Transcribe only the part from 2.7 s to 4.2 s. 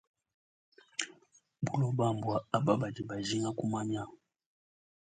badi bajinga kumanya.